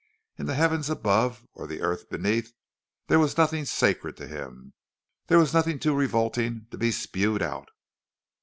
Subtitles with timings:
[0.39, 2.53] In the heavens above or the earth beneath
[3.05, 4.73] there was nothing sacred to him;
[5.27, 7.69] there was nothing too revolting to be spewed out.